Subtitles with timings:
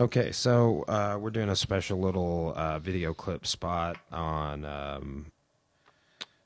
[0.00, 5.26] Okay, so uh, we're doing a special little uh, video clip spot on um,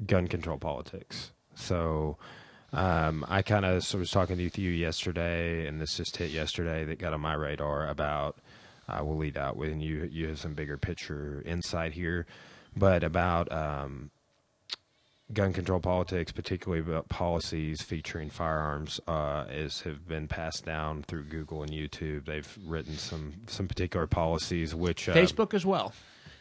[0.04, 1.30] gun control politics.
[1.54, 2.16] So
[2.72, 6.98] um, I kind of was talking to you yesterday, and this just hit yesterday that
[6.98, 8.38] got on my radar about.
[8.88, 12.26] Uh, we'll lead out with, and you you have some bigger picture insight here,
[12.76, 14.10] but about um,
[15.34, 21.24] gun control politics, particularly about policies featuring firearms, uh, is have been passed down through
[21.24, 22.24] Google and YouTube.
[22.26, 25.92] They've written some some particular policies, which uh, Facebook as well.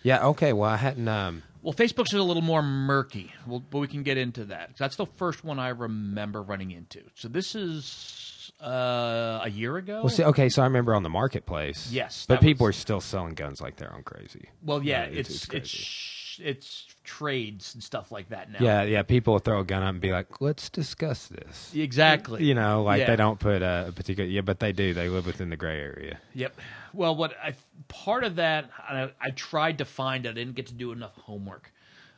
[0.03, 0.25] Yeah.
[0.27, 0.53] Okay.
[0.53, 1.07] Well, I hadn't.
[1.07, 4.71] Um, Well, Facebook's a little more murky, well, but we can get into that.
[4.77, 6.99] That's the first one I remember running into.
[7.15, 10.01] So this is uh, a year ago.
[10.01, 10.49] well, see, okay.
[10.49, 11.89] So I remember on the marketplace.
[11.91, 14.49] Yes, but people was- are still selling guns like they're on crazy.
[14.61, 18.59] Well, yeah, Yeah, it's it's- it's it's it's, it's trades and stuff like that now.
[18.61, 19.01] Yeah, yeah.
[19.03, 22.43] People will throw a gun up and be like, "Let's discuss this." exactly.
[22.43, 23.07] You know, like Yeah.
[23.07, 24.29] they don't put a, a particular.
[24.29, 24.93] Yeah, but they do.
[24.93, 26.19] They live within the gray area.
[26.33, 26.59] Yep.
[26.93, 27.55] Well, what I
[27.87, 30.27] part of that I, I tried to find.
[30.27, 31.71] I didn't get to do enough homework.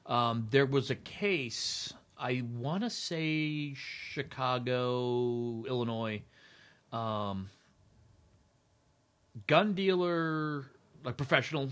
[0.05, 1.93] Um, there was a case.
[2.17, 6.21] I want to say Chicago, Illinois.
[6.93, 7.49] Um,
[9.47, 10.65] gun dealer,
[11.03, 11.69] like professional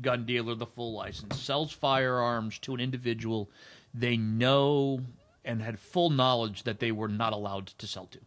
[0.00, 3.50] gun dealer, the full license, sells firearms to an individual
[3.92, 5.00] they know
[5.44, 8.18] and had full knowledge that they were not allowed to sell to.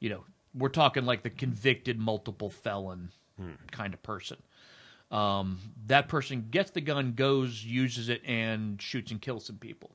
[0.00, 3.10] You know, we're talking like the convicted multiple felon
[3.70, 4.38] kind of person.
[5.10, 9.90] Um, that person gets the gun, goes, uses it, and shoots and kills some people.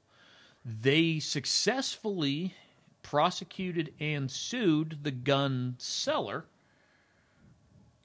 [0.66, 2.56] They successfully
[3.02, 6.46] prosecuted and sued the gun seller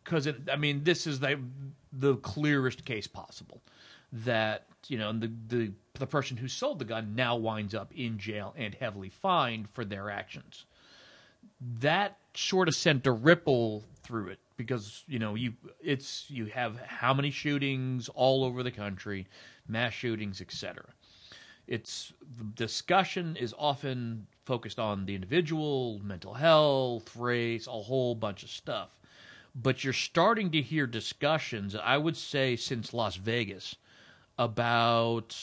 [0.09, 1.39] because I mean this is the
[1.93, 3.61] the clearest case possible
[4.13, 8.19] that you know the the the person who sold the gun now winds up in
[8.19, 10.65] jail and heavily fined for their actions.
[11.81, 16.79] That sort of sent a ripple through it because you know you it's you have
[16.81, 19.27] how many shootings all over the country,
[19.67, 20.85] mass shootings, etc.
[21.67, 28.43] It's the discussion is often focused on the individual, mental health, race, a whole bunch
[28.43, 28.89] of stuff
[29.55, 33.77] but you're starting to hear discussions i would say since las vegas
[34.39, 35.37] about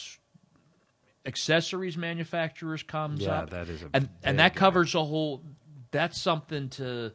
[1.26, 3.50] accessories manufacturers comes Yeah, up.
[3.50, 5.44] that is a and and that covers a whole
[5.92, 7.14] that's something to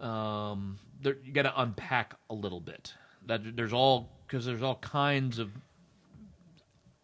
[0.00, 2.94] um there, you got to unpack a little bit.
[3.26, 5.50] That there's all because there's all kinds of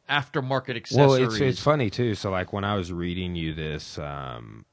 [0.09, 2.15] aftermarket accessories Well, it's it's funny too.
[2.15, 4.65] So like when I was reading you this um,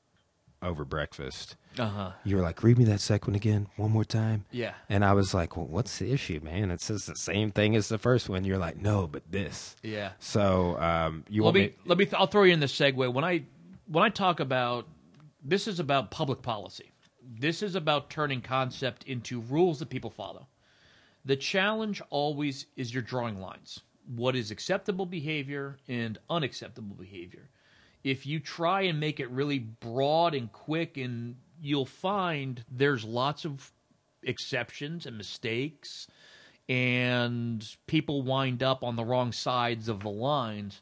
[0.62, 4.74] over breakfast, uh-huh you were like, "Read me that second again, one more time." yeah
[4.90, 6.70] And I was like, "Well, what's the issue, man?
[6.72, 10.12] It says the same thing as the first one." You're like, "No, but this." yeah
[10.20, 11.74] So um, you let want me, me?
[11.86, 13.44] let me th- I'll throw you in the segue when I
[13.88, 14.88] when I talk about
[15.44, 16.92] this is about public policy.
[17.40, 20.48] This is about turning concept into rules that people follow.
[21.26, 23.80] The challenge always is you're drawing lines.
[24.16, 27.50] What is acceptable behavior and unacceptable behavior?
[28.04, 33.46] If you try and make it really broad and quick and you'll find there's lots
[33.46, 33.72] of
[34.24, 36.08] exceptions and mistakes
[36.68, 40.82] and people wind up on the wrong sides of the lines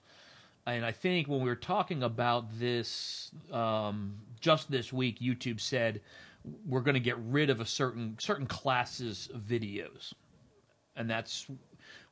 [0.76, 6.02] and I think when we were talking about this um, just this week, YouTube said
[6.68, 10.14] we're going to get rid of a certain certain classes of videos,
[10.96, 11.48] and that's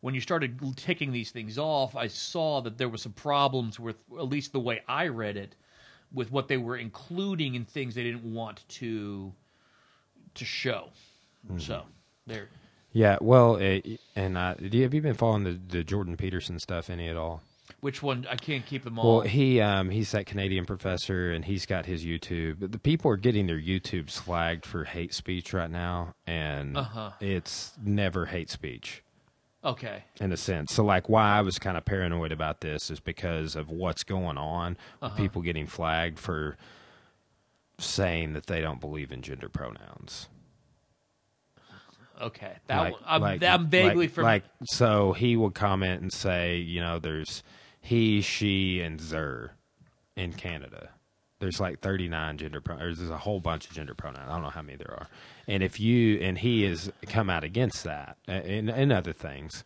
[0.02, 1.96] when you started taking these things off.
[1.96, 5.56] I saw that there were some problems with at least the way I read it,
[6.14, 9.34] with what they were including in things they didn't want to
[10.36, 10.90] to show.
[11.58, 11.84] So
[12.26, 12.50] there.
[12.92, 13.18] Yeah.
[13.22, 16.90] Well, it, and uh, do you, have you been following the, the Jordan Peterson stuff
[16.90, 17.42] any at all?
[17.80, 18.26] Which one?
[18.30, 19.18] I can't keep them all.
[19.18, 22.72] Well, he um, he's that Canadian professor, and he's got his YouTube.
[22.72, 27.12] The people are getting their YouTube flagged for hate speech right now, and Uh-huh.
[27.20, 29.04] it's never hate speech
[29.64, 30.04] okay.
[30.20, 30.74] in a sense.
[30.74, 34.38] So, like, why I was kind of paranoid about this is because of what's going
[34.38, 34.78] on.
[35.02, 35.16] Uh-huh.
[35.16, 36.58] People getting flagged for
[37.80, 40.28] saying that they don't believe in gender pronouns.
[42.20, 42.54] Okay.
[42.68, 46.12] That like, one, I'm, like- I'm vaguely like, from like so he would comment and
[46.12, 47.44] say you know there's
[47.80, 49.52] he she and zer
[50.16, 50.90] in canada
[51.40, 54.30] there's like 39 gender pronouns there's a whole bunch of gender pronouns.
[54.30, 55.08] I don't know how many there are.
[55.48, 59.64] And if you and he has come out against that uh, and, and other things.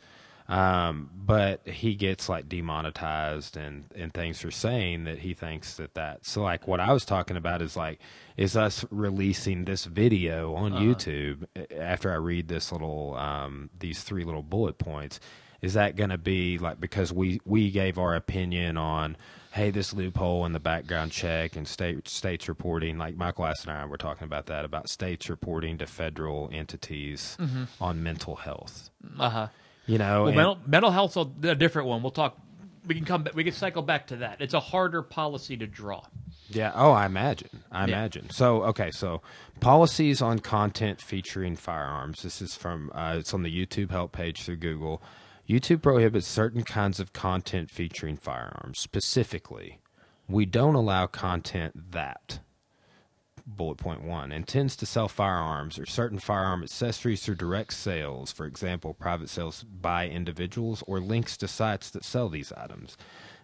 [0.50, 5.94] Um, but he gets like demonetized and and things for saying that he thinks that
[5.94, 8.02] that so like what I was talking about is like
[8.36, 11.46] is us releasing this video on YouTube
[11.80, 15.22] after I read this little um, these three little bullet points.
[15.62, 19.16] Is that going to be like because we we gave our opinion on
[19.52, 23.72] hey this loophole in the background check and state states reporting like Michael Ass and
[23.72, 27.38] I were talking about that about states reporting to federal entities
[27.80, 28.90] on mental health.
[29.20, 29.48] Uh huh.
[29.88, 32.02] You know, Well, and- mental, mental health's a, a different one.
[32.02, 32.38] We'll talk.
[32.86, 33.24] We can come.
[33.24, 34.38] back We can cycle back to that.
[34.42, 36.04] It's a harder policy to draw.
[36.50, 36.72] Yeah.
[36.74, 37.50] Oh, I imagine.
[37.72, 37.98] I Yeah.
[37.98, 38.30] imagine.
[38.32, 38.90] So, okay.
[38.92, 39.22] So,
[39.60, 42.24] policies on content featuring firearms.
[42.24, 42.92] This is from.
[42.96, 45.02] Uh, it's on the YouTube help page through Google.
[45.52, 48.80] YouTube prohibits certain kinds of content featuring firearms.
[48.80, 49.80] Specifically,
[50.30, 52.40] we don't allow content that.
[53.46, 58.46] Bullet point one intends to sell firearms or certain firearm accessories through direct sales, for
[58.46, 62.96] example, private sales by individuals or links to sites that sell these items.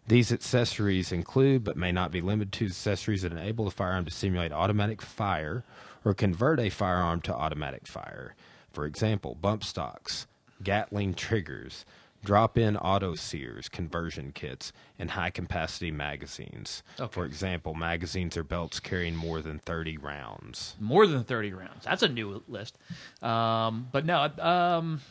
[0.07, 4.11] These accessories include, but may not be limited to, accessories that enable the firearm to
[4.11, 5.65] simulate automatic fire
[6.05, 8.33] or convert a firearm to automatic fire.
[8.71, 10.25] For example, bump stocks,
[10.63, 11.85] Gatling triggers,
[12.23, 16.83] drop in auto sears, conversion kits, and high capacity magazines.
[16.99, 17.11] Okay.
[17.11, 20.75] For example, magazines or belts carrying more than 30 rounds.
[20.79, 21.85] More than thirty rounds.
[21.85, 22.77] That's a new list.
[23.21, 24.29] Um, but no.
[24.39, 25.01] Um,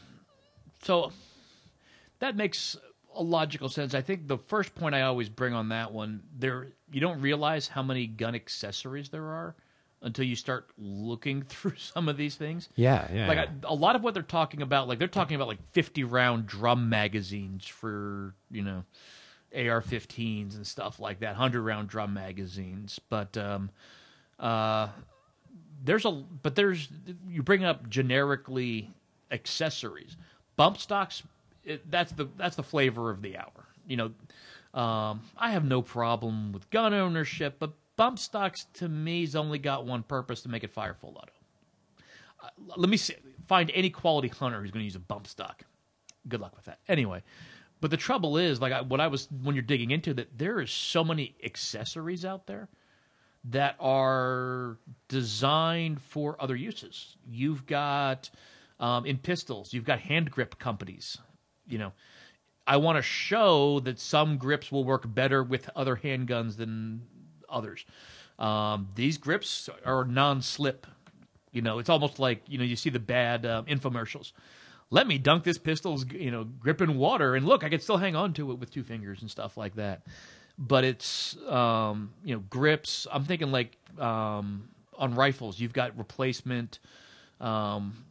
[0.82, 1.12] so
[2.18, 2.76] that makes
[3.14, 3.94] a logical sense.
[3.94, 7.66] I think the first point I always bring on that one, there you don't realize
[7.68, 9.54] how many gun accessories there are
[10.02, 12.68] until you start looking through some of these things.
[12.76, 13.28] Yeah, yeah.
[13.28, 13.46] like yeah.
[13.64, 16.46] I, a lot of what they're talking about like they're talking about like 50 round
[16.46, 18.84] drum magazines for you know
[19.54, 23.70] ar-15s and stuff like that 100 round drum magazines but um
[24.38, 24.88] uh
[25.82, 26.88] there's a but there's
[27.28, 28.90] you bring up generically
[29.30, 30.16] accessories
[30.56, 31.22] bump stocks
[31.64, 34.06] it, that's the that's the flavor of the hour you know
[34.78, 39.58] um i have no problem with gun ownership but bump stocks to me, me's only
[39.58, 41.32] got one purpose to make it fire full auto
[42.76, 43.14] let me see,
[43.46, 45.62] find any quality hunter who's going to use a bump stock.
[46.28, 46.78] Good luck with that.
[46.88, 47.22] Anyway,
[47.80, 50.60] but the trouble is, like I, what I was when you're digging into that, there
[50.60, 52.68] is so many accessories out there
[53.44, 54.78] that are
[55.08, 57.16] designed for other uses.
[57.28, 58.28] You've got
[58.80, 61.18] um, in pistols, you've got hand grip companies.
[61.68, 61.92] You know,
[62.66, 67.02] I want to show that some grips will work better with other handguns than
[67.56, 67.84] others.
[68.38, 70.86] Um, these grips are non-slip.
[71.52, 74.32] You know, it's almost like you know you see the bad um, infomercials.
[74.90, 77.96] Let me dunk this pistol's you know grip in water, and look, I can still
[77.96, 80.02] hang on to it with two fingers and stuff like that.
[80.58, 83.06] But it's um, you know grips.
[83.10, 84.68] I'm thinking like um,
[84.98, 86.78] on rifles, you've got replacement
[87.40, 88.04] um,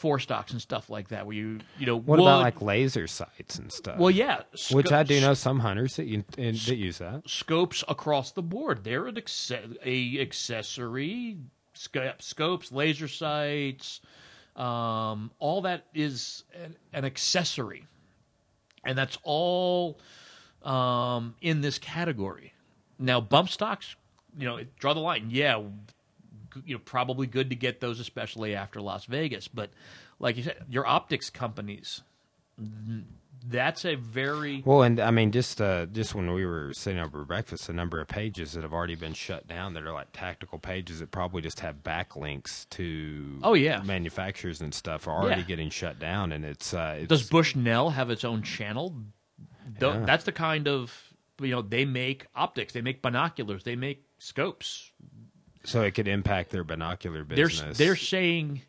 [0.00, 3.58] forestocks and stuff like that, where you you know what wood- about like laser sights
[3.58, 3.98] and stuff?
[3.98, 7.22] well yeah, which I do know some hunters that, you, in, that use that.
[7.28, 8.84] scopes across the board.
[8.84, 11.38] They're an acce- a accessory,
[11.74, 14.00] sc- scopes, laser sights,
[14.54, 17.86] um, all that is an, an accessory,
[18.84, 19.98] and that's all
[20.62, 22.52] um, in this category.
[22.98, 23.94] Now, bump stocks,
[24.38, 25.28] you know, draw the line.
[25.30, 25.62] Yeah,
[26.64, 29.48] you know, probably good to get those, especially after Las Vegas.
[29.48, 29.70] But
[30.18, 32.02] like you said, your optics companies,
[33.48, 37.24] that's a very Well, and I mean, just uh, just when we were sitting over
[37.24, 40.58] breakfast, the number of pages that have already been shut down that are like tactical
[40.58, 43.82] pages that probably just have backlinks to Oh, yeah.
[43.82, 45.46] manufacturers and stuff are already Yeah.
[45.48, 48.96] getting shut down, and it's, uh, it's Does Bushnell have its own channel?
[49.80, 50.02] Yeah.
[50.06, 51.02] That's the kind of
[51.40, 54.90] you know they make optics, they make binoculars, they make scopes.
[55.66, 57.76] So it could impact their binocular They're business.
[57.76, 58.62] they're saying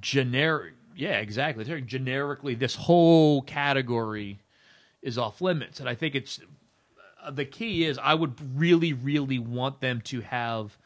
[0.00, 0.74] generic.
[0.96, 1.64] Yeah, exactly.
[1.64, 4.40] They're saying generically this whole category
[5.02, 6.40] is off limits, and I think it's
[7.22, 10.76] uh, the key is I would really, really want them to have.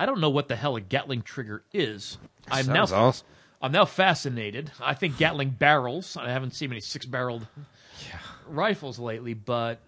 [0.00, 2.18] I don't know what the hell a Gatling trigger is.
[2.50, 3.26] I'm now Sounds awesome.
[3.60, 4.70] I'm now fascinated.
[4.80, 6.16] I think Gatling barrels.
[6.16, 7.46] I haven't seen many six barreled
[8.46, 9.80] rifles lately, but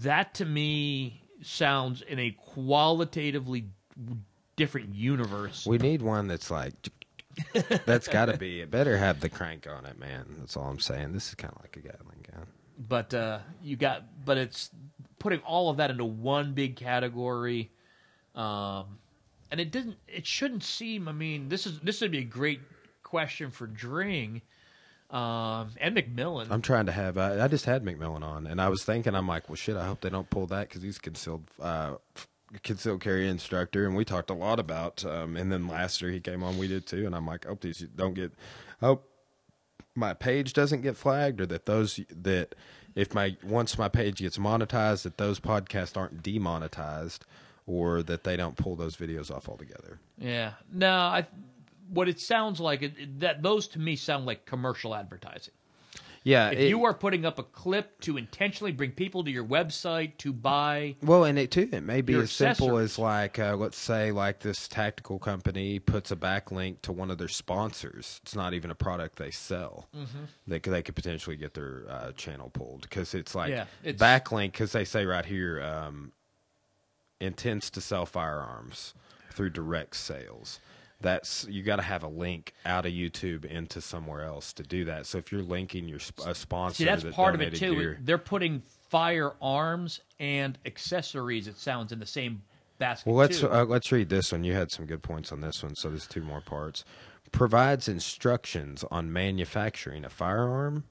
[0.00, 3.66] that to me sounds in a qualitatively
[4.56, 5.66] different universe.
[5.66, 6.74] We need one that's like.
[7.84, 8.62] that's got to be.
[8.62, 10.24] It better have the crank on it, man.
[10.38, 11.12] That's all I'm saying.
[11.12, 12.46] This is kind of like a Gatling gun.
[12.78, 14.70] But uh, you got, but it's
[15.18, 17.70] putting all of that into one big category,
[18.34, 18.98] um,
[19.50, 19.96] and it didn't.
[20.08, 21.08] It shouldn't seem.
[21.08, 22.60] I mean, this is this would be a great
[23.02, 24.40] question for Dring
[25.10, 26.48] um, and McMillan.
[26.50, 27.16] I'm trying to have.
[27.16, 29.76] I, I just had McMillan on, and I was thinking, I'm like, well, shit.
[29.76, 31.94] I hope they don't pull that because he's concealed, uh,
[32.62, 35.04] concealed carry instructor, and we talked a lot about.
[35.04, 37.60] Um, and then last year he came on, we did too, and I'm like, hope
[37.60, 38.32] these don't get.
[38.80, 39.08] Hope
[39.94, 42.54] my page doesn't get flagged, or that those that
[42.94, 47.24] if my once my page gets monetized, that those podcasts aren't demonetized,
[47.66, 49.98] or that they don't pull those videos off altogether.
[50.18, 50.52] Yeah.
[50.72, 51.26] No, I.
[51.88, 55.54] What it sounds like it- that those to me sound like commercial advertising.
[56.26, 59.44] Yeah, if it- you are putting up a clip to intentionally bring people to your
[59.44, 63.54] website to buy, Well, and it too, it may be as simple as like, uh,
[63.54, 68.18] let's say, like this tactical company puts a backlink to one of their sponsors.
[68.24, 69.88] It's not even a product they sell.
[69.96, 70.24] Mm-hmm.
[70.48, 74.00] They could they could potentially get their uh, channel pulled because it's like Yeah, it's-
[74.02, 76.10] backlink because they say right here um,
[77.20, 78.94] intends to sell firearms
[79.30, 80.58] through direct sales.
[81.00, 84.86] That's you got to have a link out of YouTube into somewhere else to do
[84.86, 85.06] that.
[85.06, 87.96] So if you're linking your sp- a sponsor, see that's that part of it too.
[88.00, 91.48] They're putting firearms and accessories.
[91.48, 92.42] It sounds in the same
[92.78, 93.08] basket.
[93.08, 94.44] Well, let's uh, let's read this one.
[94.44, 96.84] You had some good points on this one, so there's two more parts.
[97.32, 100.84] Provides instructions on manufacturing a firearm,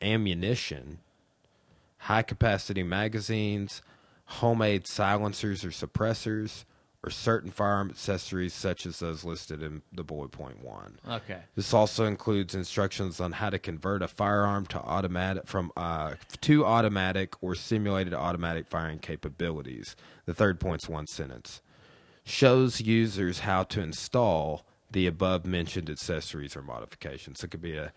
[0.00, 1.00] ammunition,
[1.98, 3.82] high capacity magazines,
[4.26, 6.64] homemade silencers or suppressors,
[7.06, 10.98] or certain firearm accessories such as those listed in the bullet point one.
[11.08, 11.38] okay.
[11.54, 16.64] This also includes instructions on how to convert a firearm to automatic from uh, to
[16.66, 19.94] automatic or simulated automatic firing capabilities.
[20.24, 21.62] The third point's one sentence.
[22.24, 27.44] Shows users how to install the above mentioned accessories or modifications.
[27.44, 27.92] It could be a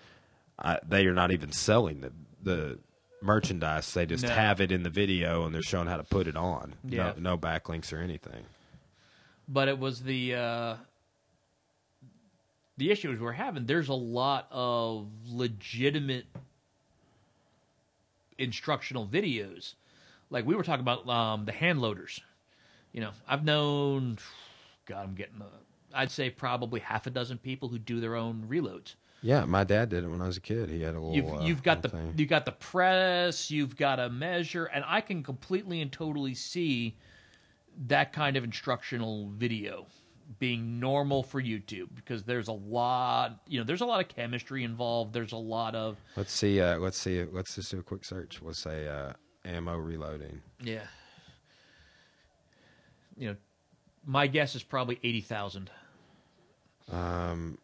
[0.59, 2.11] uh, they are not even selling the
[2.43, 2.79] the
[3.23, 3.91] merchandise.
[3.91, 4.29] They just No.
[4.29, 6.75] have it in the video and they're showing how to put it on.
[6.87, 7.13] Yeah.
[7.17, 8.45] No, no backlinks or anything.
[9.49, 10.75] But it was the uh,
[12.77, 13.65] the issues we're having.
[13.65, 16.25] There's a lot of legitimate
[18.37, 19.73] instructional videos,
[20.29, 22.21] like we were talking about um, the hand loaders.
[22.93, 24.17] You know, I've known,
[24.85, 25.45] God, I'm getting, uh,
[25.93, 28.95] I'd say probably half a dozen people who do their own reloads.
[29.21, 30.69] Yeah, my dad did it when I was a kid.
[30.69, 31.13] He had a little.
[31.13, 32.13] You've uh, you've got the thing.
[32.15, 36.95] you got the press, you've got a measure, and I can completely and totally see
[37.88, 39.88] that kind of instructional video
[40.38, 44.63] being normal for YouTube because there's a lot, you know, there's a lot of chemistry
[44.63, 45.13] involved.
[45.13, 46.62] There's a lot of Let's see.
[46.62, 47.24] Uh, let's see.
[47.24, 48.41] Let's just do a quick search.
[48.41, 50.41] We'll say uh, ammo reloading.
[50.62, 50.83] yeah,
[53.17, 53.36] you know,
[54.05, 55.71] my guess is probably eighty thousand.
[56.91, 57.57] Um.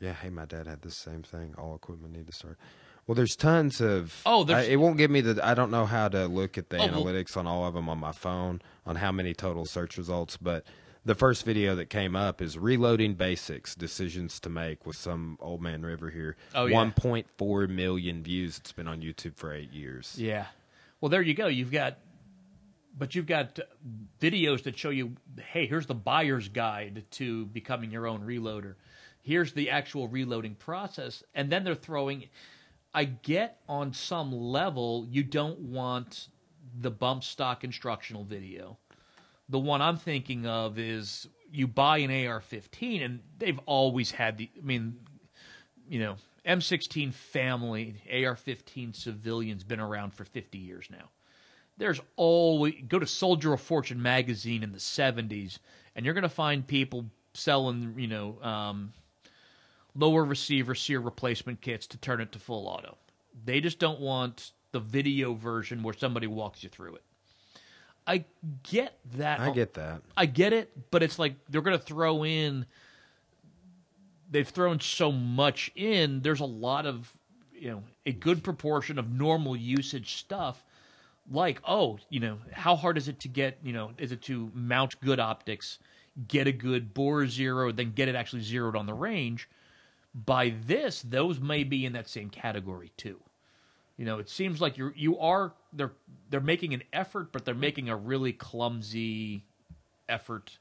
[0.00, 0.12] Yeah.
[0.12, 1.54] Hey, my dad had the same thing.
[1.56, 2.58] All equipment need to start.
[3.06, 4.20] Well, there's tons of.
[4.26, 5.44] Oh, there's- I, it won't give me the.
[5.46, 7.88] I don't know how to look at the Oh, well- analytics on all of them
[7.88, 10.64] on my phone on how many total search results, but.
[11.04, 15.62] The first video that came up is reloading basics, decisions to make with some old
[15.62, 16.34] man River here.
[16.52, 16.74] Oh, yeah.
[16.74, 18.58] 1.4 million views.
[18.58, 20.16] It's been on YouTube for eight years.
[20.18, 20.46] Yeah.
[21.00, 21.46] Well, there you go.
[21.46, 21.98] You've got,
[22.98, 23.60] but you've got
[24.20, 25.12] videos that show you,
[25.52, 28.74] hey, here's the buyer's guide to becoming your own reloader.
[29.22, 31.22] Here's the actual reloading process.
[31.36, 32.24] And then they're throwing,
[32.96, 36.28] I get on some level, you don't want
[36.80, 38.78] the bump stock instructional video.
[39.50, 44.38] The one I'm thinking of is you buy an AR 15, and they've always had
[44.38, 44.96] the, I mean,
[45.86, 51.10] you know, M16 family, AR-15 civilians been around for 50 years now.
[51.76, 55.58] There's always go to Soldier of Fortune magazine in the 70s,
[55.94, 58.94] and you're going to find people selling, you know, um,
[59.96, 62.96] lower receiver sear replacement kits to turn it to full auto.
[63.44, 67.02] They just don't want the video version where somebody walks you through it.
[68.06, 68.24] I
[68.62, 69.40] get that.
[69.40, 70.02] I get that.
[70.16, 72.66] I get it, but it's like they're going to throw in.
[74.30, 76.20] They've thrown so much in.
[76.20, 77.12] There's a lot of,
[77.52, 80.64] you know, a good proportion of normal usage stuff.
[81.30, 84.50] Like, oh, you know, how hard is it to get, you know, is it to
[84.54, 85.78] mount good optics,
[86.28, 89.48] get a good bore zero, then get it actually zeroed on the range?
[90.24, 93.20] By this, those may be in that same category too.
[93.98, 95.92] You know, it seems like you're you are they're
[96.30, 99.44] they're making an effort, but they're making a really clumsy
[100.08, 100.58] effort.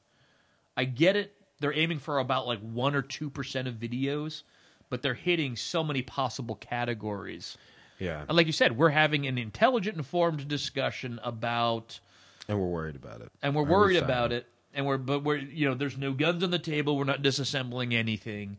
[0.75, 1.33] I get it.
[1.59, 4.43] They're aiming for about like one or two percent of videos,
[4.89, 7.57] but they're hitting so many possible categories.
[7.97, 8.25] Yeah.
[8.27, 11.97] And like you said, we're having an intelligent, informed discussion about,
[12.49, 13.31] And we're worried about it.
[13.41, 14.47] and we're Or worried about it.
[14.73, 16.97] And we're, but we're, you know, there's no guns on the table.
[16.97, 18.57] We're not disassembling anything.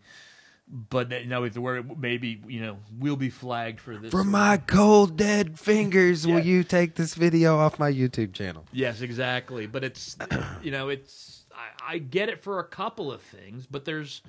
[0.68, 4.11] But you know, if we're maybe, you know, we'll be flagged for this.
[4.11, 6.35] From my cold dead fingers, Yeah.
[6.35, 8.64] will you take this video off my YouTube channel?
[8.73, 9.66] Yes, exactly.
[9.66, 10.16] But it's
[10.62, 14.23] you know, it's I, I get it for a couple of things, but there's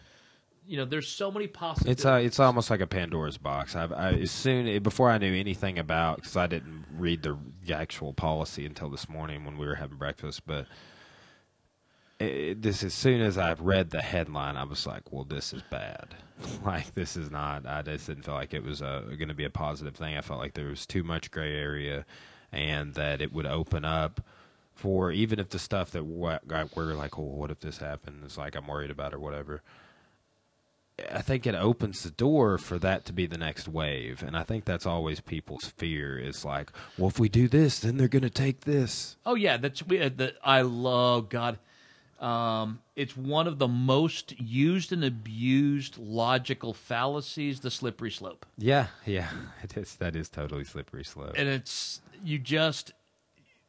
[0.67, 1.99] you know, there's so many possibilities.
[1.99, 3.75] It's uh, it's almost like a Pandora's box.
[3.75, 7.73] I, I as soon before I knew anything about because I didn't read the, the
[7.73, 10.45] actual policy until this morning when we were having breakfast.
[10.45, 10.67] But
[12.19, 15.61] it, this as soon as I read the headline, I was like, "Well, this is
[15.69, 16.15] bad.
[16.65, 19.45] like this is not." I just didn't feel like it was uh, going to be
[19.45, 20.17] a positive thing.
[20.17, 22.05] I felt like there was too much gray area,
[22.51, 24.21] and that it would open up
[24.73, 26.39] for even if the stuff that we're
[26.93, 29.61] like, "Oh, what if this happened?" It's like I'm worried about or whatever
[31.11, 34.43] I think it opens the door for that to be the next wave, and I
[34.43, 38.23] think that's always people's fear is like, well, if we do this, then they're going
[38.23, 39.15] to take this.
[39.25, 40.01] Oh yeah, that's we.
[40.01, 41.59] Uh, the, I love God.
[42.19, 48.45] Um, it's one of the most used and abused logical fallacies, the slippery slope.
[48.57, 49.29] Yeah, yeah,
[49.63, 49.95] it is.
[49.95, 51.33] That is totally slippery slope.
[51.35, 52.93] And it's you just,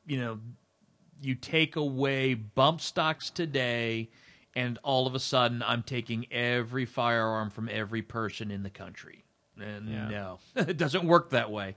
[0.06, 0.38] you know,
[1.20, 4.08] you take away bump stocks today,
[4.54, 9.24] and all of a sudden, I'm taking every firearm from every person in the country.
[9.60, 10.08] And Yeah.
[10.08, 11.76] no, it doesn't work that way.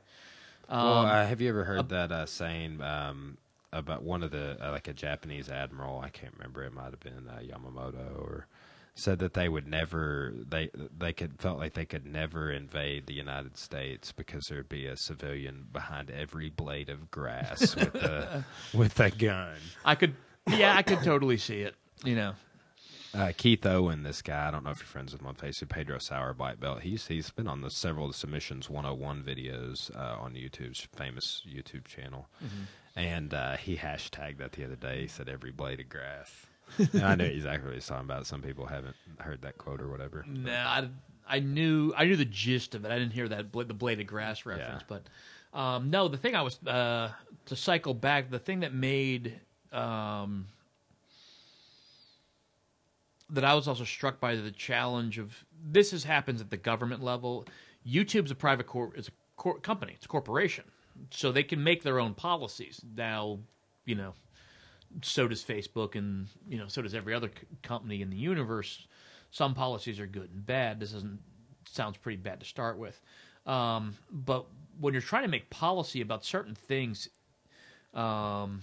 [0.69, 3.37] well, uh, have you ever heard that uh, saying um,
[3.73, 5.99] about one of the uh, like a Japanese admiral?
[5.99, 6.63] I can't remember.
[6.63, 8.47] It might have been uh, Yamamoto, or
[8.93, 13.13] said that they would never they they could felt like they could never invade the
[13.13, 18.99] United States because there'd be a civilian behind every blade of grass with a with
[18.99, 19.55] a gun.
[19.85, 20.15] I could,
[20.49, 21.75] yeah, I could totally see it.
[22.03, 22.33] You know,
[23.13, 25.69] Uh, Keith Owen, this guy, I don't know if you're friends with him on Facebook,
[25.69, 26.81] Pedro Sauer Black Belt.
[26.81, 31.43] He's he's been on the several of the submissions 101 videos uh, on YouTube's famous
[31.47, 32.27] YouTube channel,
[32.95, 35.01] and uh, he hashtagged that the other day.
[35.01, 36.31] He said every blade of grass.
[36.77, 38.25] and I know exactly what he's talking about.
[38.27, 40.25] Some people haven't heard that quote or whatever.
[40.27, 40.89] No, I,
[41.27, 42.91] I knew I knew the gist of it.
[42.91, 44.97] I didn't hear that bla- the blade of grass reference, Yeah.
[45.53, 47.11] but um, no, the thing I was uh,
[47.45, 48.29] to cycle back.
[48.31, 49.39] The thing that made
[49.73, 50.47] um,
[53.29, 57.03] that I was also struck by the challenge of this is happens at the government
[57.03, 57.45] level.
[57.87, 60.65] YouTube's a private cor- it's a cor- company, it's a corporation,
[61.09, 62.81] so they can make their own policies.
[62.95, 63.39] Now,
[63.85, 64.13] you know,
[65.01, 68.87] so does Facebook, and you know, so does every other c- company in the universe.
[69.31, 70.79] Some policies are good and bad.
[70.79, 71.19] This isn't
[71.65, 72.99] sounds pretty bad to start with,
[73.45, 74.45] um, but
[74.79, 77.07] when you're trying to make policy about certain things,
[77.93, 78.61] um,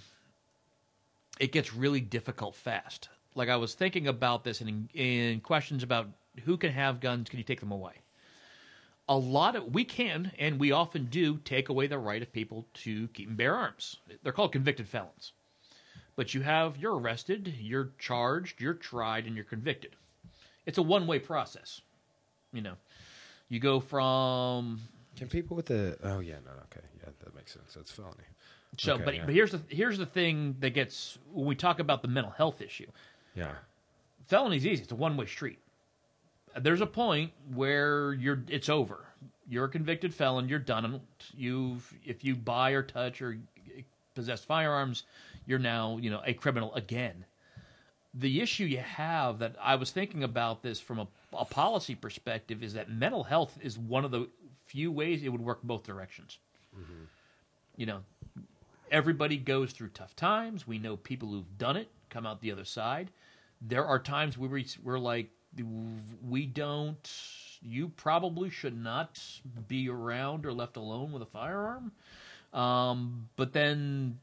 [1.39, 3.09] it gets really difficult fast.
[3.35, 6.09] Like I was thinking about this, and in, in questions about
[6.45, 7.95] who can have guns, can you take them away?
[9.09, 12.67] A lot of we can, and we often do, take away the right of people
[12.75, 13.97] to keep and bear arms.
[14.23, 15.33] They're called convicted felons
[16.19, 19.95] but you have you're arrested, you're charged, you're tried, and you're convicted.
[20.67, 21.81] It's a one way process.
[22.53, 22.75] You know,
[23.49, 24.81] you go from
[25.17, 28.17] Can people with the oh yeah no okay yeah that makes sense that's felony.
[28.77, 29.27] so, Okay, but yeah.
[29.27, 32.61] but here's the here's the thing that gets when we talk about the mental health
[32.61, 32.91] issue.
[33.37, 33.53] Yeah,
[34.27, 35.61] Felony's easy; it's a one way street.
[36.57, 39.05] There's a point where you're it's over.
[39.49, 40.49] You're a convicted felon.
[40.49, 41.01] You're done.
[41.37, 43.39] You've if you buy or touch or
[44.15, 45.05] possess firearms,
[45.47, 47.25] you're now you know a criminal again.
[48.15, 52.63] The issue you have that I was thinking about this from a, a policy perspective
[52.63, 54.29] is that mental health is one of the
[54.65, 56.39] few ways it would work both directions.
[57.77, 58.01] You know,
[58.91, 60.67] everybody goes through tough times.
[60.67, 63.11] We know people who've done it come out the other side.
[63.61, 65.31] There are times where we, we're like,
[66.27, 67.11] we don't.
[67.61, 69.21] You probably should not
[69.67, 71.93] be around or left alone with a firearm.
[72.53, 74.19] Um, but then,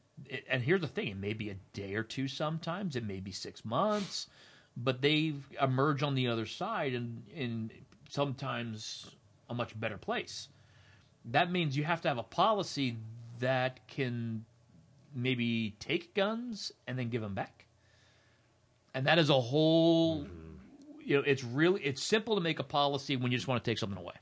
[0.48, 2.28] and here's the thing: it may be a day or two.
[2.28, 4.28] Sometimes it may be six months,
[4.76, 7.70] but they emerge on the other side, and in
[8.08, 9.10] sometimes
[9.48, 10.48] a much better place.
[11.24, 12.96] That means you have to have a policy
[13.40, 14.44] that can
[15.14, 17.66] maybe take guns and then give them back.
[18.94, 20.26] And that is a whole
[21.06, 23.70] you know, it's really it's simple to make a policy when you just want to
[23.70, 24.14] take something away.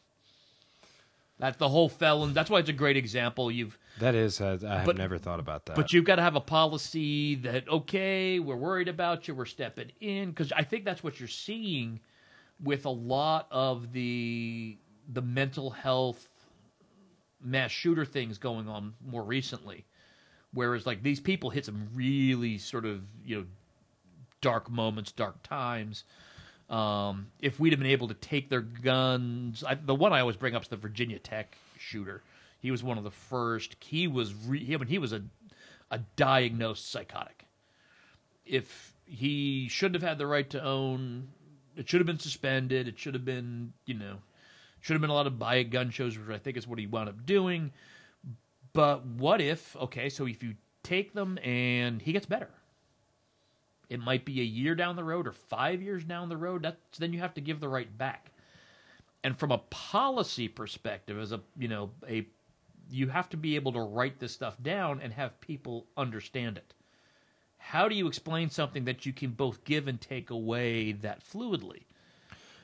[1.39, 2.33] That's the whole felon.
[2.33, 3.51] That's why it's a great example.
[3.51, 5.77] You've that is uh, I have But- never thought about that.
[5.77, 9.91] but you've got to have a policy that okay, we're worried about you, we're stepping
[10.01, 12.01] in because I think that's what you're seeing
[12.63, 14.77] with a lot of the
[15.13, 16.29] the mental health
[17.43, 19.87] mass shooter things going on more recently.
[20.53, 23.45] Whereas like these people hit some really sort of you know
[24.41, 26.05] dark moments, dark times.
[26.71, 30.37] Um, if we'd have been able to take their guns, I, the one I always
[30.37, 32.23] bring up is the Virginia Tech shooter.
[32.61, 33.77] He was one of the first.
[33.81, 35.23] He was re, I mean, he was a
[35.91, 37.45] a diagnosed psychotic.
[38.45, 41.29] If he shouldn't have had the right to own,
[41.77, 42.89] it should have been suspended.
[42.89, 44.17] It should have been, you know,
[44.81, 46.87] should have been allowed to buy at gun shows, which I think is what he
[46.87, 47.73] wound up doing.
[48.73, 52.51] But what if, okay, so if you take them and he gets better,
[53.91, 56.63] it might be a year down the road or five years down the road.
[56.63, 58.31] That's then you have to give the right back.
[59.23, 62.27] And from a policy perspective, as a you know a,
[62.91, 66.75] you have to be able to write this stuff down and have people understand it.
[67.59, 71.85] How do you explain something that you can both give and take away that fluidly?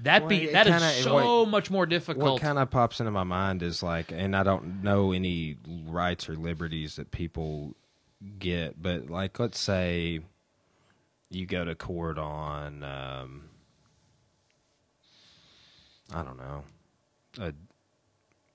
[0.02, 2.33] That be Well, it that is kinda- so what- much more difficult.
[2.35, 5.56] what kind of pops into my mind is like, and I don't know any
[5.87, 7.74] rights or liberties that people
[8.38, 10.20] get, but like, let's say
[11.31, 13.45] you go to court on, um,
[16.12, 16.64] I don't know.
[17.40, 17.53] Uh,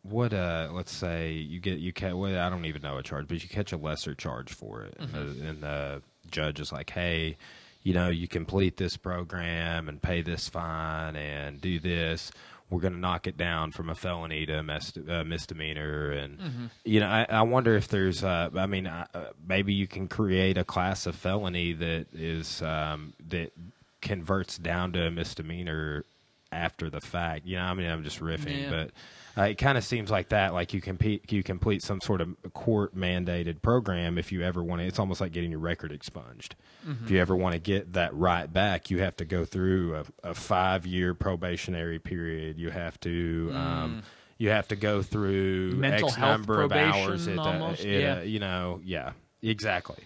[0.03, 3.27] what uh let's say you get you catch well, I don't even know a charge,
[3.27, 6.91] but you catch a lesser charge for it, and, the, and the judge is like,
[6.91, 7.37] hey,
[7.81, 12.31] you know, you complete this program and pay this fine and do this.
[12.69, 16.69] We're going to knock it down from a felony to a mis- uh, misdemeanor, and
[16.83, 19.05] you know, I, I wonder if there's, uh, I mean, uh,
[19.47, 23.53] maybe you can create a class of felony that is um, that
[24.01, 26.05] converts down to a misdemeanor
[26.51, 27.45] after the fact.
[27.45, 28.69] You know, I mean, I'm just riffing, Yeah.
[28.71, 28.91] but
[29.37, 30.53] uh, it kind of seems like that.
[30.53, 34.81] Like you compete, you complete some sort of court mandated program if you ever want
[34.81, 34.87] to.
[34.87, 36.55] It's almost like getting your record expunged.
[37.03, 40.29] If you ever want to get that right back, you have to go through a,
[40.29, 42.59] a five year probationary period.
[42.59, 43.51] You have to.
[43.55, 44.03] Um,
[44.37, 47.89] you have to go through Mental X number of hours at the, almost, at a-
[48.01, 48.21] yeah.
[48.21, 50.03] you know, yeah, exactly.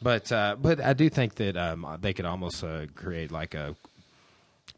[0.00, 3.74] But uh, but I do think that um, they could almost uh, create like a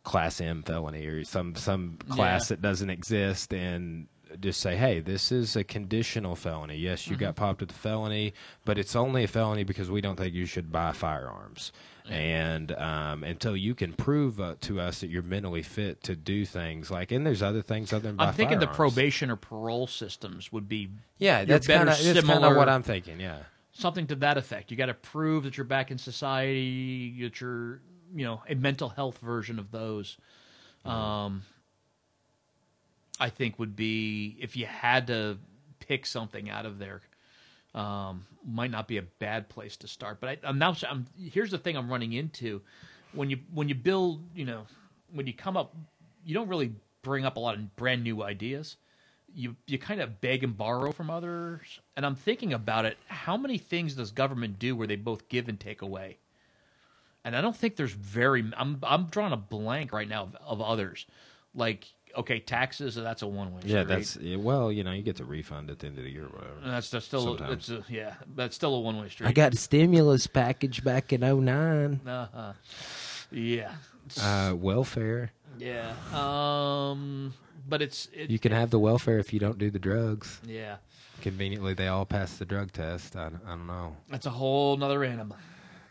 [0.06, 2.54] class M felony or some some class Yeah.
[2.56, 4.06] that doesn't exist and
[4.40, 6.76] just say, hey, this is a conditional felony.
[6.76, 7.24] Yes, you Mm-hmm.
[7.26, 10.46] got popped with a felony, but it's only a felony because we don't think you
[10.46, 11.72] should buy firearms.
[12.08, 16.44] And um, until you can prove uh, to us that you're mentally fit to do
[16.44, 20.52] things like, and there's other things other than I'm thinking the probation or parole systems
[20.52, 20.88] would be
[21.18, 23.18] Yeah, that's kind of similar of what I'm thinking.
[23.20, 23.38] Yeah.
[23.72, 24.70] something to that effect.
[24.70, 27.80] You got to prove that you're back in society, that you're,
[28.16, 30.16] you know, a mental health version of those.
[30.84, 31.42] Um,
[33.18, 35.38] I think would be if you had to
[35.80, 37.00] pick something out of there,
[37.74, 40.20] um, might not be a bad place to start.
[40.20, 42.62] But I, I'm now, I'm, here's the thing I'm running into
[43.12, 44.66] when you when you build, you know,
[45.12, 45.74] when you come up,
[46.24, 48.76] you don't really bring up a lot of brand new ideas
[49.36, 51.80] you you kind of beg and borrow from others.
[51.96, 52.96] And I'm thinking about it.
[53.06, 56.18] How many things does government do where they both give and take away?
[57.26, 58.44] And I don't think there's very.
[58.56, 61.06] I'm I'm drawing a blank right now of, of others.
[61.56, 62.94] Like okay, taxes.
[62.94, 63.62] That's a one way.
[63.64, 66.10] Yeah, that's yeah, well, you know, you get the refund at the end of the
[66.10, 66.54] year, or whatever.
[66.64, 67.68] that's, that's still Sometimes.
[67.68, 68.14] it's a, yeah.
[68.36, 69.26] That's still a one way street.
[69.26, 72.00] I got a stimulus package back in 09.
[72.06, 72.52] Uh-huh.
[73.32, 73.72] Yeah.
[74.20, 75.32] Uh, welfare.
[75.58, 75.94] Yeah.
[76.12, 77.34] Um.
[77.68, 80.40] But it's it, You can have the welfare if you don't do the drugs.
[80.46, 80.76] yeah.
[81.22, 83.16] Conveniently, they all pass the drug test.
[83.16, 83.96] I, I don't know.
[84.10, 85.36] That's a whole nother animal.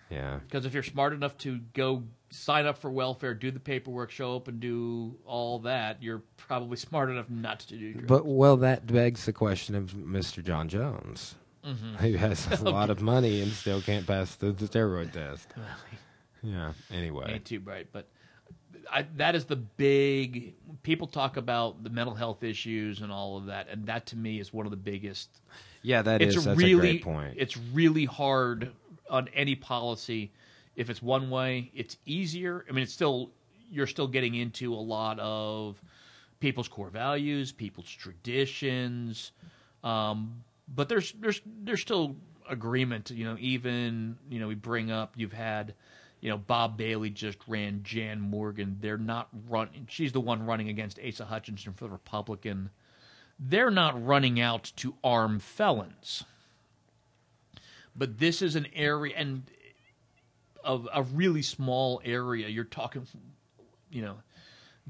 [0.09, 0.39] Yeah.
[0.39, 4.35] Because if you're smart enough to go sign up for welfare, do the paperwork, show
[4.35, 8.07] up, and do all that, you're probably smart enough not to do drugs.
[8.07, 10.43] But well, that begs the question of Mr.
[10.43, 11.95] Jon Jones, Mm-hmm.
[11.95, 15.47] who has a lot of money and still can't pass the, the steroid test.
[16.43, 16.73] Yeah.
[16.91, 17.25] Anyway.
[17.33, 18.07] ain't too bright, but
[18.91, 20.53] I, that is the big.
[20.83, 24.39] People talk about the mental health issues and all of that, and that to me
[24.39, 25.29] is one of the biggest.
[25.81, 26.45] Yeah, that it's is.
[26.45, 27.33] a That's really, a great point.
[27.37, 28.71] it's really hard
[29.09, 30.31] on any policy.
[30.75, 32.65] If it's one way, it's easier.
[32.69, 33.31] I mean, it's still
[33.71, 35.81] you're still getting into a lot of
[36.39, 39.31] people's core values, people's traditions,
[39.83, 42.15] um, but there's there's there's still
[42.49, 43.11] agreement.
[43.11, 45.73] You know, even you know we bring up you've had.
[46.21, 48.77] You know, Bob Bailey just ran Jan Morgan.
[48.79, 49.85] They're not running.
[49.91, 52.71] She's the one running against Asa Hutchinson for the Republican.
[53.37, 56.23] They're not running out to arm felons.
[57.95, 59.43] But this is an area, and
[60.63, 62.47] of a really small area.
[62.47, 63.07] You're talking,
[63.89, 64.17] you know,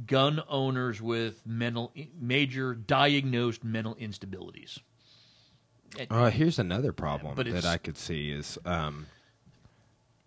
[0.07, 4.79] gun owners with mental major diagnosed mental instabilities.
[5.99, 9.05] And, Uh, here's another problem but that I could see is, um,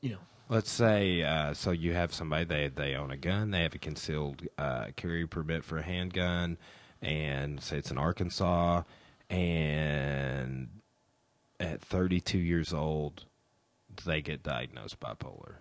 [0.00, 3.62] you know, let's say, uh, so you have somebody they they own a gun, they
[3.62, 6.56] have a concealed uh, carry permit for a handgun,
[7.02, 8.82] and say it's in Arkansas,
[9.28, 10.68] and
[11.60, 13.24] at 32 years old,
[14.04, 15.56] they get diagnosed bipolar.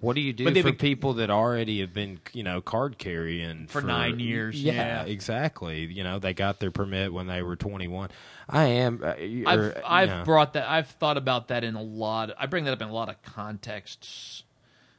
[0.00, 0.46] What do you do Mm.
[0.46, 4.18] But they've for been- people that already have been, you know, card carrying For nine
[4.18, 5.04] years, yeah.
[5.04, 5.84] exactly.
[5.86, 8.10] You know, they got their permit when they were 21.
[8.48, 9.00] I am.
[9.02, 10.24] Uh, y- I've or, I've you know.
[10.24, 10.68] brought that.
[10.68, 12.30] I've thought about that in a lot.
[12.38, 14.42] I bring that up in a lot of contexts.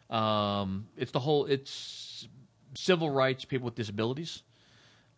[0.10, 1.46] Um, it's the whole.
[1.46, 2.28] It's
[2.74, 4.44] civil rights, people with disabilities.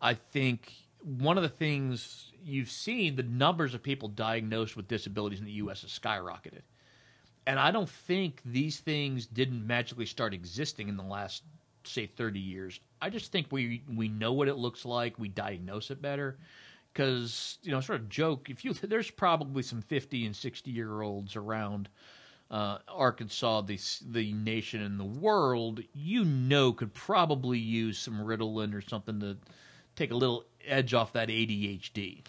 [0.01, 0.73] I think
[1.07, 5.51] one of the things you've seen, the numbers of people diagnosed with disabilities in the
[5.53, 5.81] U.S.
[5.81, 6.63] has skyrocketed,
[7.45, 11.43] and I don't think these things didn't magically start existing in the last
[11.85, 12.79] say 30 years.
[13.01, 15.17] I just think we we know what it looks like.
[15.17, 16.37] We diagnose it better
[16.93, 18.49] because you know, sort of joke.
[18.49, 21.89] If you there's probably some 50 and 60 year olds around
[22.51, 28.73] uh, Arkansas, the the nation and the world, you know, could probably use some Ritalin
[28.73, 29.37] or something to
[29.95, 32.23] take a little edge off that ADHD.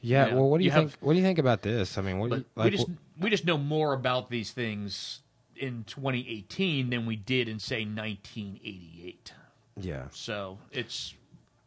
[0.00, 0.34] Yeah, Yeah.
[0.34, 0.90] Well, what do you, You think?
[0.92, 1.98] have- what do you think about this?
[1.98, 2.64] I mean, what do you, like?
[2.72, 5.20] we just wh- we just know more about these things
[5.56, 9.32] in 2018 than we did in say 1988.
[9.76, 10.04] Yeah.
[10.12, 11.14] So it's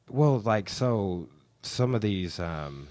[0.09, 1.27] Well, like so,
[1.61, 2.87] some of these, um,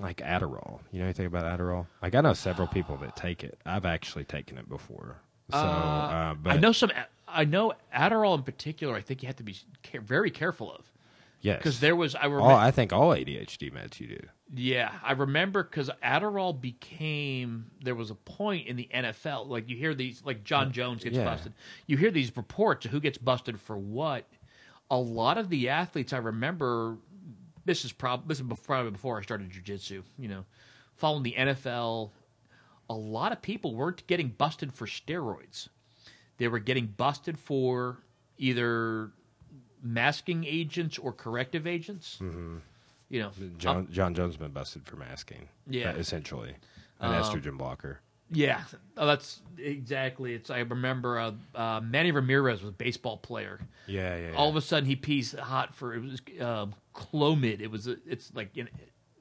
[0.00, 0.80] like Adderall.
[0.92, 1.86] You know anything about Adderall?
[2.02, 3.58] Like I know several people that take it.
[3.64, 5.16] I've actually taken it before.
[5.50, 6.90] So, uh, but I know some.
[7.28, 8.94] I know Adderall in particular.
[8.94, 10.90] I think you have to be care- very careful of
[11.44, 12.14] yes, because there was.
[12.14, 12.54] I all, remember.
[12.54, 14.20] I think all ADHD meds you do.
[14.56, 19.76] Yeah, I remember because Adderall became there was a point in the NFL like you
[19.76, 21.24] hear these like Jon Jones gets Yeah.
[21.24, 21.52] busted.
[21.86, 24.24] You hear these reports of who gets busted for what.
[24.90, 26.96] A lot of the athletes I remember.
[27.64, 30.02] This is prob this is probably before I started jujitsu.
[30.18, 30.44] You know,
[30.96, 32.10] following the NFL,
[32.90, 35.68] a lot of people weren't getting busted for steroids.
[36.36, 37.98] They were getting busted for
[38.38, 39.12] either
[39.84, 42.18] masking agents or corrective agents.
[42.20, 42.56] Mm-hmm.
[43.10, 45.48] You know, John Jon Jones been busted for masking.
[45.68, 45.90] Yeah.
[45.90, 46.56] uh, essentially
[47.00, 48.00] an Um, estrogen blocker.
[48.30, 48.62] Yeah,
[48.96, 50.34] oh, that's exactly.
[50.34, 50.50] It's.
[50.50, 53.60] I remember uh, uh, Manny Ramirez was a baseball player.
[53.86, 54.30] Yeah, yeah.
[54.30, 54.36] yeah.
[54.36, 57.60] All of a sudden, he pees hot for it was um, Clomid.
[57.60, 57.86] It was.
[57.86, 58.70] It's like, you know,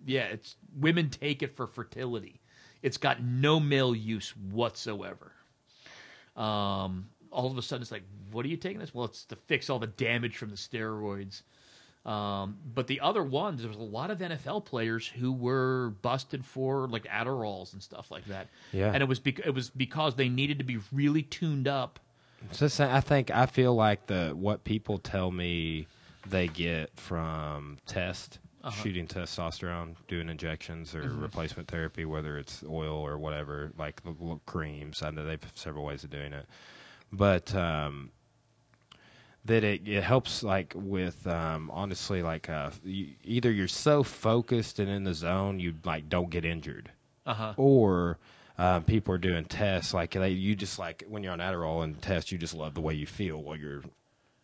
[0.05, 2.39] yeah, it's women take it for fertility.
[2.81, 5.33] It's got no male use whatsoever.
[6.35, 8.93] Um, all of a sudden, it's like, what are you taking this?
[8.93, 11.41] Well, it's to fix all the damage from the steroids.
[12.05, 16.43] Um, but the other ones, there was a lot of NFL players who were busted
[16.43, 18.47] for like Adderalls and stuff like that.
[18.73, 18.91] Yeah.
[18.93, 21.99] and it was bec- it was because they needed to be really tuned up.
[22.51, 25.87] So I think I feel like the what people tell me
[26.27, 28.71] they get from test Uh-huh.
[28.83, 31.21] shooting testosterone, doing injections or Mm-hmm.
[31.21, 34.01] replacement therapy, whether it's oil or whatever, like
[34.45, 35.01] creams.
[35.03, 36.45] I know they've several ways of doing it,
[37.13, 38.09] but um,
[39.45, 44.79] that it, it helps like with um, honestly like uh, you, either you're so focused
[44.79, 46.91] and in the zone you like don't get injured
[47.25, 47.53] Uh huh.
[47.57, 48.17] or
[48.57, 51.99] um, people are doing tests like they, you just like when you're on Adderall and
[52.01, 53.81] test, you just love the way you feel while you're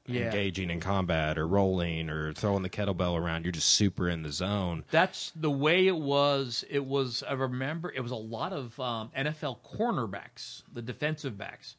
[0.08, 0.24] Yeah.
[0.26, 3.46] engaging in combat or rolling or throwing the kettlebell around.
[3.46, 4.84] You're just super in the zone.
[4.90, 6.66] That's the way it was.
[6.72, 7.24] It was.
[7.30, 11.76] I remember it was a lot of um, NFL cornerbacks, the defensive backs.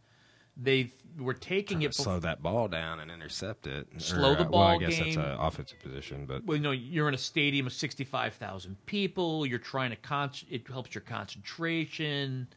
[0.56, 1.94] They were taking it.
[1.94, 3.88] slow that ball down and intercept it.
[3.98, 5.04] Slow the uh, well, I ball guess game.
[5.04, 8.76] that's an offensive position, but well, you know, you're in a stadium of sixty-five thousand
[8.86, 9.46] people.
[9.46, 10.30] You're trying to con.
[10.50, 12.48] It helps your concentration.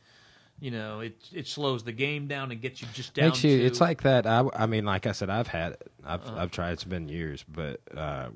[0.59, 3.29] You know, it it slows the game down and gets you just down.
[3.29, 3.57] makes you.
[3.57, 4.25] to, It's like that.
[4.25, 5.91] I, I mean, like I said, I've had it.
[6.05, 6.35] I've Uh-huh.
[6.37, 6.71] I've tried.
[6.73, 8.29] It's been years, but uh,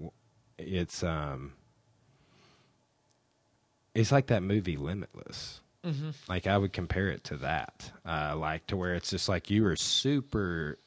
[0.58, 1.54] it's um,
[3.94, 5.62] it's like that movie Limitless.
[5.88, 6.10] Mm-hmm.
[6.28, 9.66] Like I would compare it to that, uh, like to where it's just like you
[9.68, 10.78] are super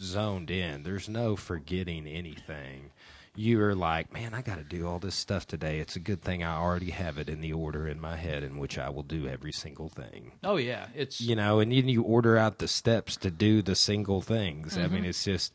[0.00, 0.82] zoned in.
[0.82, 2.90] There's no forgetting anything.
[3.34, 5.78] You are like, man, I got to do all this stuff today.
[5.80, 8.58] It's a good thing I already have it in the order in my head in
[8.58, 12.02] which I will do every single thing Oh yeah, it's you know, and then you
[12.02, 14.76] order out the steps to do the single things.
[14.76, 14.94] I Mm-hmm.
[14.94, 15.52] mean, it's just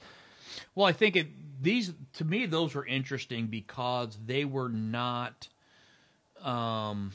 [0.75, 1.27] Well, I think it
[1.61, 5.47] these to me those were interesting because they were not
[6.43, 7.11] um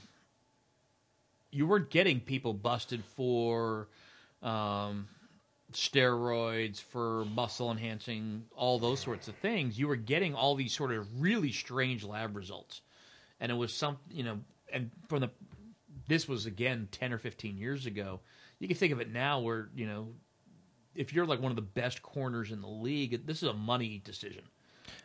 [1.52, 3.88] you weren't getting people busted for
[4.42, 5.06] um
[5.72, 9.78] steroids for muscle enhancing all those sorts of things.
[9.78, 12.82] You were getting all these sort of really strange lab results.
[13.40, 14.40] And it was some you know
[14.72, 15.30] and from the
[16.08, 18.20] this was again 10 or 15 years ago.
[18.58, 20.08] You can think of it now where you know
[20.94, 24.00] if you're like one of the best corners in the league, this is a money
[24.04, 24.42] decision.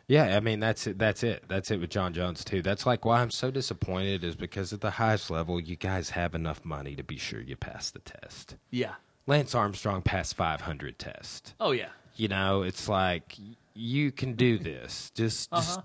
[0.06, 0.36] Yeah.
[0.36, 0.98] I mean, that's it.
[0.98, 1.44] That's it.
[1.48, 2.62] That's it with Jon Jones too.
[2.62, 6.34] That's like why I'm so disappointed is because at the highest level, you guys have
[6.34, 8.56] enough money to be sure you pass the test.
[8.70, 8.94] Yeah.
[9.26, 11.54] Lance Armstrong passed 500 tests.
[11.60, 11.88] Oh yeah.
[12.16, 13.36] You know, it's like
[13.74, 15.12] you can do this.
[15.14, 15.60] Just just Uh-huh.
[15.62, 15.80] just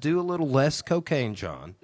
[0.00, 1.74] do a little less cocaine, Jon,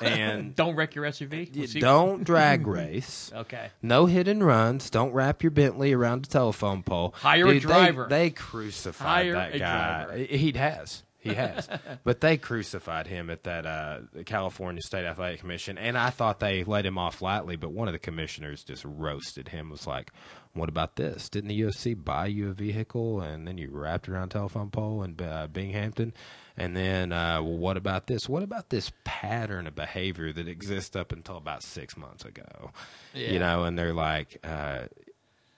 [0.00, 1.80] and Don't wreck your SUV.
[1.80, 3.30] Don't drag race.
[3.34, 3.70] Okay.
[3.82, 4.90] No hit and runs.
[4.90, 7.14] Don't wrap your Bentley around a telephone pole.
[7.18, 8.06] Hire a Dude, they- driver.
[8.08, 10.04] They, crucified Hire that a guy.
[10.04, 10.18] driver.
[10.24, 11.02] He has.
[11.20, 11.68] He has.
[12.04, 16.38] but they crucified him at that uh, the California State Athletic Commission, and I thought
[16.40, 17.56] they let him off lightly.
[17.56, 19.68] But one of the commissioners just roasted him.
[19.68, 20.12] Was like,
[20.52, 21.28] "What about this?
[21.28, 25.02] Didn't the UFC buy you a vehicle and then you wrapped around a telephone pole
[25.02, 26.14] in uh, Binghamton?"
[26.58, 28.28] And then, uh, well, what about this?
[28.28, 32.72] What about this pattern of behavior that exists up until about six months ago?
[33.14, 33.30] Yeah.
[33.30, 34.86] You know, and they're like, uh,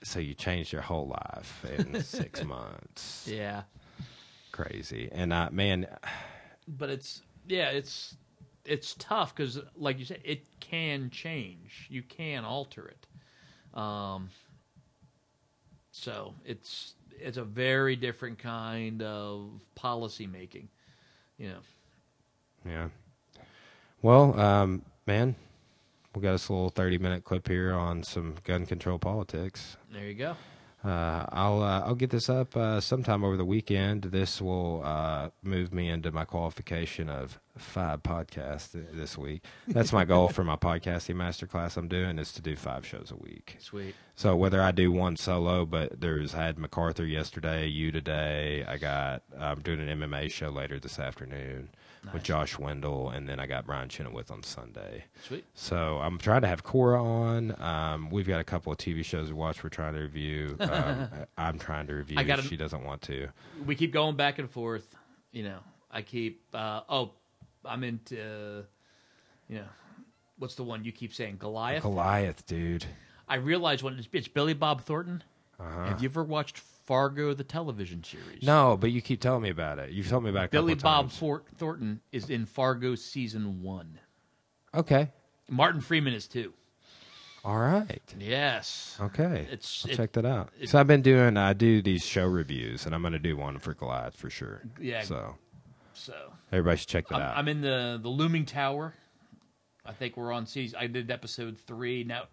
[0.03, 3.27] so you changed your whole life in six months.
[3.29, 3.63] Yeah.
[4.51, 5.09] Crazy.
[5.11, 5.87] And I, man,
[6.67, 8.15] But it's yeah, it's
[8.65, 11.87] it's tough because, like you said, it can change.
[11.89, 13.79] You can alter it.
[13.79, 14.29] Um.
[15.91, 20.69] So it's it's a very different kind of policy making.
[21.49, 21.57] Know.
[22.65, 22.89] yeah.
[24.01, 25.35] Well, um, man,
[26.15, 29.77] we got us a little 30 minute clip here on some gun control politics.
[29.91, 30.35] There you go.
[30.83, 34.03] Uh, I'll uh, I'll get this up uh, sometime over the weekend.
[34.03, 39.43] This will uh, move me into my qualification of five podcasts this week.
[39.67, 43.15] That's my goal for my podcasting masterclass I'm doing is to do five shows a
[43.15, 43.57] week.
[43.59, 43.93] Sweet.
[44.15, 48.65] So whether I do one solo, but there's I had MacArthur yesterday, you today.
[48.67, 51.69] I got I'm doing an MMA show later this afternoon
[52.13, 55.05] with Josh Wendell, and then I got Brian Chenoweth on Sunday.
[55.27, 55.45] Sweet.
[55.53, 57.55] So I'm trying to have Cora on.
[57.61, 59.63] Um, we've got a couple of TV shows to watch.
[59.63, 60.57] We're trying to review.
[60.71, 62.17] Um, I'm trying to review.
[62.19, 63.27] I gotta- she doesn't want to.
[63.65, 64.95] We keep going back and forth.
[65.31, 65.59] You know,
[65.91, 66.41] I keep.
[66.53, 67.11] Uh, oh,
[67.65, 68.19] I'm into.
[68.21, 68.61] Uh,
[69.47, 69.65] you know,
[70.37, 71.37] what's the one you keep saying?
[71.37, 71.83] Goliath.
[71.83, 72.85] Goliath, dude.
[73.27, 75.23] I realize when it's, it's Billy Bob Thornton.
[75.59, 75.85] Uh-huh.
[75.85, 76.57] Have you ever watched
[76.91, 78.43] Fargo, the television series?
[78.43, 79.91] No, but you keep telling me about it.
[79.91, 81.17] You've told me about it a Billy of Bob times.
[81.17, 83.97] Fort- Thornton is in Fargo season one.
[84.75, 85.09] Okay.
[85.49, 86.51] Martin Freeman is too.
[87.45, 88.01] All right.
[88.19, 88.97] Yes.
[88.99, 89.47] Okay.
[89.49, 90.49] It's- I'll it- check that out.
[90.65, 91.37] so I've been doing.
[91.37, 94.61] I do these show reviews, and I'm going to do one for Goliath for sure.
[94.77, 95.03] Yeah.
[95.03, 95.37] So
[95.93, 96.13] So
[96.51, 97.37] everybody should check that I'm, out.
[97.37, 98.95] I'm in the the looming tower.
[99.85, 100.77] I think we're on season.
[100.77, 102.03] I did episode three.
[102.03, 102.23] Now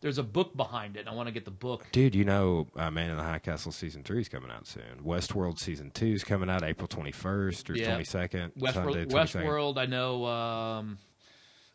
[0.00, 1.06] there's a book behind it.
[1.08, 1.86] I want to get the book.
[1.92, 5.02] Dude, you know, uh, Man in the High Castle season three is coming out soon.
[5.04, 7.96] Westworld season two is coming out April 21st or Yeah.
[7.96, 8.52] 22nd.
[8.58, 8.72] Westworld.
[8.74, 9.44] Sunday, 22nd.
[9.44, 9.78] Westworld.
[9.78, 10.24] I know.
[10.26, 10.98] Um,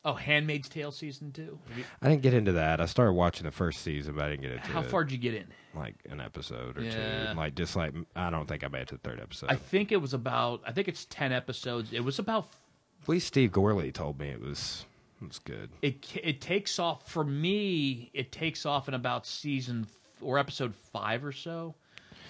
[0.04, 1.60] oh, Handmaid's Tale season two.
[1.78, 2.80] You- I didn't get into that.
[2.82, 4.84] I started watching the first season, but I didn't get into How it.
[4.84, 5.48] How far did you get in?
[5.74, 7.32] Like an episode or Yeah.
[7.34, 7.38] two.
[7.38, 9.50] Like just like I don't think I made it to the third episode.
[9.52, 10.62] I think it was about.
[10.66, 11.92] I think it's ten episodes.
[11.94, 12.48] It was about.
[13.04, 14.86] At least Steve Gorley told me it was
[15.26, 15.70] it good.
[15.82, 18.10] It it takes off for me.
[18.14, 21.76] It takes off in about season f- or episode five or so.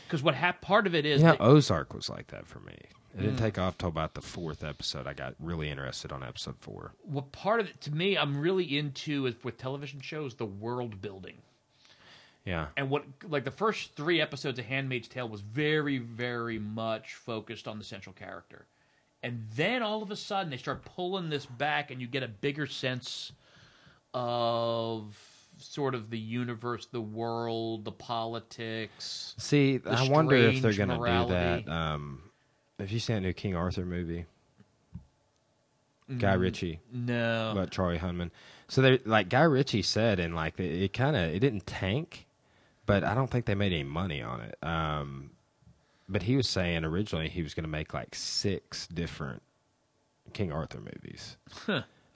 [0.05, 2.73] Because what hap- part of it is Yeah, that- Ozark was like that for me.
[3.13, 3.21] It Mm.
[3.21, 5.07] didn't take off till about the fourth episode.
[5.07, 6.93] I got really interested on episode four.
[7.03, 11.01] what part of it to me I'm really into is with television shows the world
[11.01, 11.41] building.
[12.43, 12.67] Yeah.
[12.77, 17.67] And what like the first 3 episodes of Handmaid's Tale was very very much focused
[17.67, 18.67] on the central character.
[19.25, 22.27] And then all of a sudden they start pulling this back and you get a
[22.27, 23.31] bigger sense
[24.13, 25.17] of
[25.57, 29.33] sort of the universe, the world, the politics.
[29.39, 31.67] See, The I wonder if they're going to do that.
[31.67, 32.21] Um,
[32.79, 34.25] have you seen that new King Arthur movie?
[36.19, 37.51] Guy Ritchie, No.
[37.53, 38.29] about Charlie Hunnam.
[38.67, 42.27] So they like Guy Ritchie said, and like it, it kind of it didn't tank,
[42.85, 44.55] but I don't think they made any money on it.
[44.61, 45.31] Um,
[46.09, 49.41] but he was saying originally he was going to make like six different
[50.33, 51.37] King Arthur movies.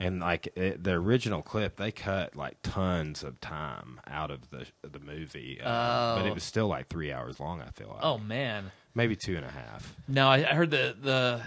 [0.02, 4.66] And like it, the original clip, they cut like tons of time out of the
[4.82, 6.26] the movie, uh, but Oh.
[6.26, 7.60] it was still like three hours long.
[7.60, 8.70] I feel like oh man.
[8.94, 9.94] maybe two and a half.
[10.08, 11.42] No, I, I heard the the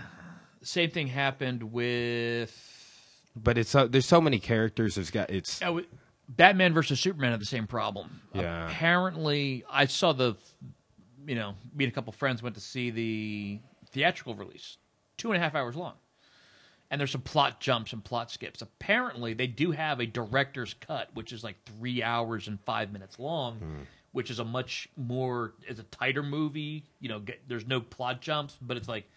[0.61, 2.51] same thing happened with
[3.35, 4.95] But it's so, there's so many characters.
[4.95, 5.81] There's got it's Oh,
[6.29, 8.21] Batman versus Superman had the same problem.
[8.33, 8.67] Yeah.
[8.69, 10.35] Apparently, I saw the,
[11.25, 13.59] you know, me and a couple friends went to see the
[13.91, 14.77] theatrical release,
[15.17, 15.93] two and a half hours long,
[16.89, 18.61] and there's some plot jumps and plot skips.
[18.61, 23.19] Apparently, they do have a director's cut, which is like three hours and five minutes
[23.19, 23.81] long, hmm.
[24.11, 26.83] which is a much more is a tighter movie.
[26.99, 29.09] You know, get, there's no plot jumps, but it's like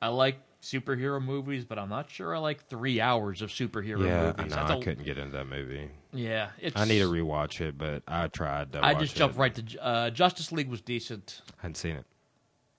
[0.00, 4.32] I like superhero movies, but I'm not sure I like three hours of superhero yeah.
[4.36, 4.54] Movies.
[4.54, 5.90] That's I couldn't get into that movie.
[6.12, 8.72] yeah, it's, I need to rewatch it, but I tried.
[8.72, 9.18] To I just it.
[9.18, 11.42] jumped right to uh, Justice League was decent.
[11.58, 12.04] I hadn't seen it.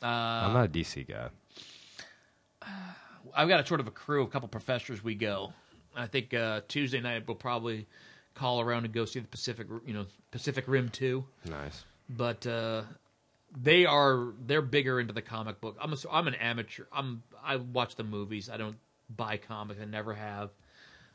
[0.01, 1.29] Uh, I'm not a DC guy.
[3.35, 5.03] I've got a sort of a crew, a couple professors.
[5.03, 5.53] We go.
[5.95, 7.87] I think uh, Tuesday night we'll probably
[8.35, 11.25] call around and go see the Pacific, you know, Pacific Rim two.
[11.45, 11.85] Nice.
[12.09, 12.83] But uh,
[13.55, 15.77] they are they're bigger into the comic book.
[15.81, 16.85] I'm a, I'm an amateur.
[16.91, 18.49] I'm I watch the movies.
[18.49, 18.77] I don't
[19.09, 19.79] buy comics.
[19.81, 20.49] I never have.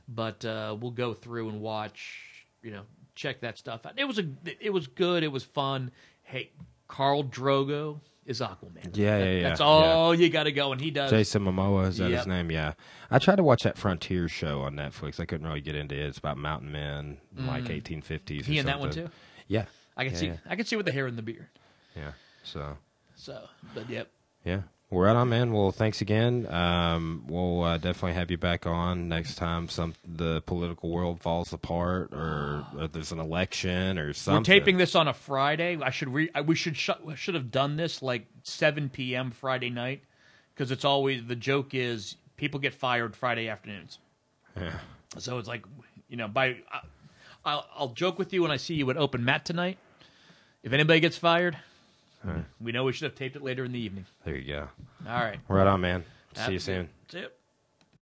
[0.09, 2.47] But uh, we'll go through and watch.
[2.62, 2.83] You know,
[3.14, 3.95] check that stuff out.
[3.97, 4.25] It was a
[4.61, 5.23] it was good.
[5.23, 5.90] It was fun.
[6.23, 6.51] Hey,
[6.88, 8.97] Khal Drogo is Aquaman.
[8.97, 9.42] Yeah, yeah, yeah.
[9.42, 9.66] That's yeah.
[9.66, 11.11] all you got to go, and he does.
[11.11, 12.18] Jason Momoa is that Yep.
[12.18, 12.51] his name?
[12.51, 12.75] Yeah,
[13.11, 15.18] I tried to watch that Frontier show on Netflix.
[15.21, 16.07] I couldn't really get into it.
[16.07, 18.21] It's about mountain men, in like 1850s.
[18.42, 18.45] Mm.
[18.45, 19.09] He in that one too.
[19.49, 19.64] Yeah,
[19.97, 20.27] I can Yeah, see.
[20.29, 20.37] yeah.
[20.49, 21.49] I can see with the hair and the beard.
[21.97, 22.13] Yeah.
[22.43, 22.77] So
[23.15, 23.43] So,
[23.75, 24.09] but yep.
[24.45, 25.53] yeah, we're right on, man.
[25.53, 26.47] Well, thanks again.
[26.53, 29.69] Um, we'll uh, definitely have you back on next time.
[29.69, 34.40] Some the political world falls apart, or, or there's an election, or something.
[34.40, 35.79] We're taping this on a Friday.
[35.81, 39.31] I should re- I, we should sh- should have done this like 7 p.m.
[39.31, 40.03] Friday night
[40.55, 43.99] because it's always the joke is people get fired Friday afternoons.
[44.57, 44.79] Yeah.
[45.19, 45.65] So it's like
[46.09, 46.81] you know by I,
[47.45, 49.79] I'll, I'll joke with you when I see you at open mat tonight.
[50.63, 51.57] If anybody gets fired,
[52.60, 54.06] we know we should have taped it later in the evening.
[54.25, 54.68] There you go.
[55.08, 55.38] All right.
[55.48, 56.04] Right on, man.
[56.35, 56.88] See you soon.
[57.10, 57.38] That's it.